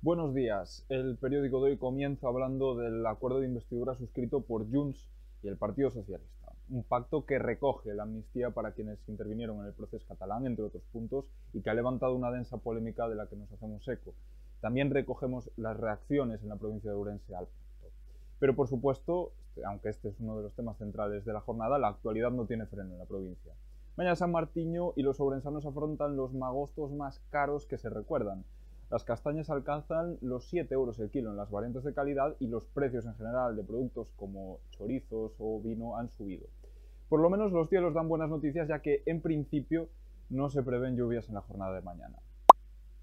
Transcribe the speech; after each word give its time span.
Buenos 0.00 0.34
días. 0.34 0.84
El 0.88 1.16
periódico 1.16 1.62
de 1.62 1.70
hoy 1.70 1.76
comienza 1.76 2.26
hablando 2.26 2.74
del 2.74 3.06
acuerdo 3.06 3.40
de 3.40 3.46
investidura 3.46 3.94
suscrito 3.94 4.40
por 4.40 4.70
Junts 4.70 5.08
y 5.42 5.48
el 5.48 5.56
Partido 5.56 5.90
Socialista. 5.90 6.52
Un 6.68 6.82
pacto 6.82 7.24
que 7.24 7.38
recoge 7.38 7.94
la 7.94 8.02
amnistía 8.02 8.50
para 8.50 8.72
quienes 8.72 8.98
intervinieron 9.08 9.60
en 9.60 9.66
el 9.66 9.72
proceso 9.72 10.04
catalán, 10.06 10.46
entre 10.46 10.64
otros 10.64 10.82
puntos, 10.92 11.26
y 11.52 11.62
que 11.62 11.70
ha 11.70 11.74
levantado 11.74 12.14
una 12.14 12.30
densa 12.30 12.56
polémica 12.58 13.08
de 13.08 13.14
la 13.14 13.26
que 13.28 13.36
nos 13.36 13.50
hacemos 13.52 13.86
eco. 13.88 14.14
También 14.60 14.90
recogemos 14.90 15.50
las 15.56 15.76
reacciones 15.76 16.42
en 16.42 16.48
la 16.48 16.56
provincia 16.56 16.90
de 16.90 16.96
Urense 16.96 17.34
al 17.34 17.46
pacto. 17.46 17.90
Pero 18.38 18.56
por 18.56 18.68
supuesto, 18.68 19.32
este, 19.52 19.64
aunque 19.64 19.90
este 19.90 20.08
es 20.08 20.18
uno 20.18 20.36
de 20.36 20.44
los 20.44 20.54
temas 20.54 20.78
centrales 20.78 21.24
de 21.24 21.32
la 21.32 21.40
jornada, 21.40 21.78
la 21.78 21.88
actualidad 21.88 22.30
no 22.30 22.46
tiene 22.46 22.66
freno 22.66 22.92
en 22.92 22.98
la 22.98 23.04
provincia. 23.04 23.52
Mañana 23.94 24.16
San 24.16 24.32
Martiño 24.32 24.94
y 24.96 25.02
los 25.02 25.18
sobrensanos 25.18 25.66
afrontan 25.66 26.16
los 26.16 26.32
magostos 26.32 26.92
más 26.92 27.20
caros 27.28 27.66
que 27.66 27.76
se 27.76 27.90
recuerdan. 27.90 28.42
Las 28.90 29.04
castañas 29.04 29.50
alcanzan 29.50 30.16
los 30.22 30.48
7 30.48 30.72
euros 30.72 30.98
el 30.98 31.10
kilo 31.10 31.30
en 31.30 31.36
las 31.36 31.50
variantes 31.50 31.84
de 31.84 31.92
calidad 31.92 32.34
y 32.40 32.46
los 32.46 32.64
precios 32.64 33.04
en 33.04 33.14
general 33.16 33.54
de 33.54 33.64
productos 33.64 34.10
como 34.16 34.60
chorizos 34.70 35.34
o 35.38 35.60
vino 35.60 35.98
han 35.98 36.08
subido. 36.08 36.46
Por 37.10 37.20
lo 37.20 37.28
menos 37.28 37.52
los 37.52 37.68
cielos 37.68 37.92
dan 37.92 38.08
buenas 38.08 38.30
noticias 38.30 38.66
ya 38.66 38.80
que 38.80 39.02
en 39.04 39.20
principio 39.20 39.90
no 40.30 40.48
se 40.48 40.62
prevén 40.62 40.96
lluvias 40.96 41.28
en 41.28 41.34
la 41.34 41.42
jornada 41.42 41.74
de 41.74 41.82
mañana. 41.82 42.16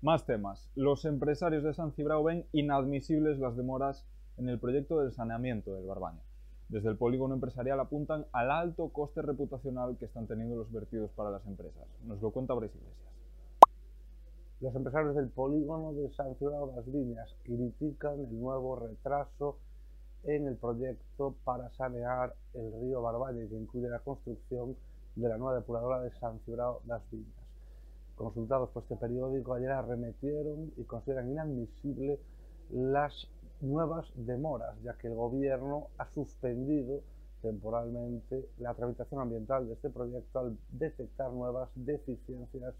Más 0.01 0.25
temas. 0.25 0.71
Los 0.73 1.05
empresarios 1.05 1.63
de 1.63 1.75
San 1.75 1.91
Cibrao 1.91 2.23
ven 2.23 2.47
inadmisibles 2.51 3.37
las 3.37 3.55
demoras 3.55 4.07
en 4.37 4.49
el 4.49 4.59
proyecto 4.59 4.99
del 4.99 5.11
saneamiento 5.11 5.75
del 5.75 5.85
Barbaña. 5.85 6.23
Desde 6.69 6.89
el 6.89 6.97
polígono 6.97 7.33
empresarial 7.33 7.79
apuntan 7.79 8.27
al 8.31 8.51
alto 8.51 8.89
coste 8.89 9.23
reputacional 9.23 9.97
que 9.97 10.05
están 10.05 10.27
teniendo 10.27 10.55
los 10.55 10.71
vertidos 10.71 11.09
para 11.15 11.31
las 11.31 11.43
empresas. 11.47 11.87
Nos 12.05 12.21
lo 12.21 12.29
cuenta 12.29 12.53
Brais 12.53 12.75
Iglesias. 12.75 13.09
Los 14.61 14.75
empresarios 14.75 15.15
del 15.15 15.29
polígono 15.29 15.93
de 15.93 16.11
San 16.13 16.35
Ciudad 16.35 16.59
las 16.75 16.85
Viñas 16.85 17.35
critican 17.43 18.19
el 18.19 18.39
nuevo 18.39 18.75
retraso 18.75 19.57
en 20.25 20.45
el 20.45 20.57
proyecto 20.57 21.35
para 21.43 21.71
sanear 21.71 22.35
el 22.53 22.71
río 22.81 23.01
Barballe, 23.01 23.49
que 23.49 23.55
incluye 23.55 23.89
la 23.89 23.99
construcción 23.99 24.75
de 25.15 25.27
la 25.27 25.37
nueva 25.37 25.55
depuradora 25.55 26.01
de 26.01 26.11
San 26.19 26.39
Cibrao 26.41 26.81
las 26.85 27.01
Viñas. 27.09 27.33
Consultados 28.15 28.69
por 28.69 28.83
este 28.83 28.95
periódico, 28.95 29.55
ayer 29.55 29.71
arremetieron 29.71 30.71
y 30.77 30.83
consideran 30.83 31.31
inadmisible 31.31 32.19
las 32.69 33.27
nuevas 33.61 34.11
demoras, 34.15 34.75
ya 34.83 34.93
que 34.97 35.07
el 35.07 35.15
gobierno 35.15 35.87
ha 35.97 36.07
suspendido 36.07 37.01
temporalmente 37.41 38.49
la 38.57 38.73
tramitación 38.73 39.21
ambiental 39.21 39.67
de 39.67 39.73
este 39.73 39.89
proyecto 39.89 40.39
al 40.39 40.57
detectar 40.71 41.31
nuevas 41.31 41.69
deficiencias 41.75 42.75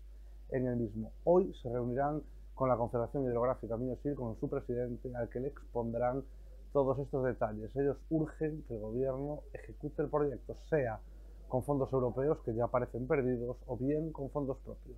en 0.49 0.67
el 0.67 0.77
mismo. 0.77 1.11
Hoy 1.23 1.53
se 1.61 1.69
reunirán 1.69 2.21
con 2.55 2.69
la 2.69 2.77
Confederación 2.77 3.23
Hidrográfica 3.23 3.77
Miño-Sil, 3.77 4.15
con 4.15 4.37
su 4.37 4.49
presidente, 4.49 5.15
al 5.15 5.29
que 5.29 5.39
le 5.39 5.47
expondrán 5.47 6.23
todos 6.73 6.99
estos 6.99 7.23
detalles. 7.23 7.73
Ellos 7.75 7.97
urgen 8.09 8.63
que 8.67 8.73
el 8.73 8.81
gobierno 8.81 9.43
ejecute 9.53 10.01
el 10.01 10.09
proyecto, 10.09 10.55
sea 10.69 10.99
con 11.47 11.63
fondos 11.63 11.91
europeos 11.93 12.37
que 12.43 12.53
ya 12.53 12.67
parecen 12.67 13.07
perdidos 13.07 13.57
o 13.65 13.77
bien 13.77 14.11
con 14.11 14.29
fondos 14.29 14.57
propios. 14.59 14.97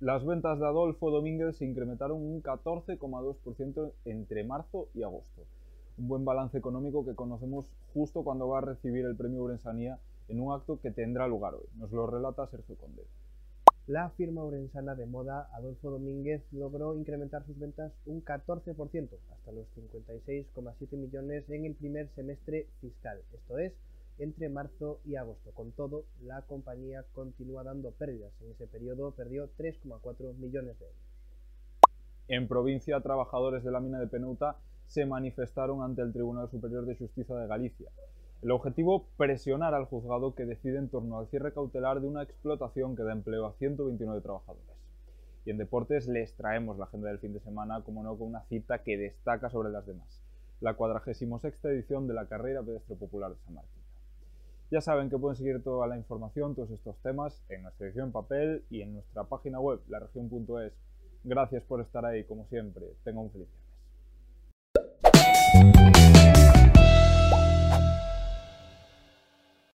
Las 0.00 0.26
ventas 0.26 0.58
de 0.58 0.66
Adolfo 0.66 1.10
Domínguez 1.10 1.56
se 1.56 1.64
incrementaron 1.64 2.20
un 2.20 2.42
14,2% 2.42 3.92
entre 4.04 4.44
marzo 4.44 4.88
y 4.92 5.02
agosto. 5.02 5.46
Un 5.96 6.08
buen 6.08 6.22
balance 6.26 6.58
económico 6.58 7.06
que 7.06 7.14
conocemos 7.14 7.72
justo 7.94 8.22
cuando 8.22 8.46
va 8.46 8.58
a 8.58 8.60
recibir 8.60 9.06
el 9.06 9.16
premio 9.16 9.42
Urensanía 9.42 9.98
en 10.28 10.40
un 10.42 10.52
acto 10.52 10.78
que 10.82 10.90
tendrá 10.90 11.26
lugar 11.26 11.54
hoy. 11.54 11.64
Nos 11.78 11.90
lo 11.92 12.06
relata 12.06 12.46
Sergio 12.48 12.76
Conde. 12.76 13.04
La 13.86 14.10
firma 14.10 14.44
urensana 14.44 14.94
de 14.96 15.06
moda 15.06 15.48
Adolfo 15.54 15.90
Domínguez 15.90 16.42
logró 16.52 16.98
incrementar 16.98 17.46
sus 17.46 17.58
ventas 17.58 17.94
un 18.04 18.22
14%, 18.22 19.08
hasta 19.32 19.52
los 19.52 19.66
56,7 19.76 20.96
millones 20.98 21.48
en 21.48 21.64
el 21.64 21.74
primer 21.74 22.10
semestre 22.10 22.66
fiscal, 22.82 23.22
esto 23.32 23.56
es, 23.56 23.72
entre 24.18 24.48
marzo 24.48 25.00
y 25.04 25.16
agosto. 25.16 25.50
Con 25.52 25.72
todo, 25.72 26.04
la 26.22 26.42
compañía 26.42 27.04
continúa 27.12 27.62
dando 27.64 27.92
pérdidas. 27.92 28.32
En 28.40 28.50
ese 28.50 28.66
periodo 28.66 29.12
perdió 29.12 29.50
3,4 29.56 30.34
millones 30.36 30.78
de 30.78 30.86
euros. 30.86 31.00
En 32.28 32.48
provincia, 32.48 33.00
trabajadores 33.00 33.62
de 33.62 33.70
la 33.70 33.80
mina 33.80 34.00
de 34.00 34.08
Penouta 34.08 34.56
se 34.86 35.06
manifestaron 35.06 35.82
ante 35.82 36.02
el 36.02 36.12
Tribunal 36.12 36.50
Superior 36.50 36.86
de 36.86 36.96
Justicia 36.96 37.36
de 37.36 37.46
Galicia. 37.46 37.90
El 38.42 38.50
objetivo, 38.50 39.06
presionar 39.16 39.74
al 39.74 39.86
juzgado 39.86 40.34
que 40.34 40.44
decide 40.44 40.78
en 40.78 40.88
torno 40.88 41.18
al 41.18 41.28
cierre 41.28 41.52
cautelar 41.52 42.00
de 42.00 42.08
una 42.08 42.22
explotación 42.22 42.96
que 42.96 43.02
da 43.02 43.12
empleo 43.12 43.46
a 43.46 43.54
129 43.54 44.20
trabajadores. 44.20 44.76
Y 45.44 45.50
en 45.50 45.58
deportes 45.58 46.08
les 46.08 46.34
traemos 46.34 46.76
la 46.78 46.84
agenda 46.86 47.08
del 47.08 47.18
fin 47.18 47.32
de 47.32 47.40
semana, 47.40 47.82
como 47.82 48.02
no, 48.02 48.18
con 48.18 48.28
una 48.28 48.44
cita 48.44 48.82
que 48.82 48.98
destaca 48.98 49.48
sobre 49.48 49.70
las 49.70 49.86
demás. 49.86 50.20
La 50.60 50.74
46 50.74 51.64
edición 51.64 52.06
de 52.08 52.14
la 52.14 52.26
carrera 52.26 52.62
pedestre 52.62 52.96
popular 52.96 53.30
de 53.30 53.38
San 53.44 53.54
Martín. 53.54 53.85
Ya 54.70 54.80
saben 54.80 55.08
que 55.10 55.16
pueden 55.16 55.36
seguir 55.36 55.62
toda 55.62 55.86
la 55.86 55.96
información, 55.96 56.56
todos 56.56 56.70
estos 56.72 56.96
temas, 57.00 57.40
en 57.48 57.62
nuestra 57.62 57.86
edición 57.86 58.06
en 58.06 58.12
papel 58.12 58.64
y 58.68 58.82
en 58.82 58.94
nuestra 58.94 59.24
página 59.24 59.60
web, 59.60 59.80
laregion.es. 59.88 60.72
Gracias 61.22 61.62
por 61.62 61.80
estar 61.80 62.04
ahí, 62.04 62.24
como 62.24 62.46
siempre. 62.46 62.84
Tengan 63.04 63.24
un 63.24 63.30
feliz 63.30 63.48
día. 63.48 63.65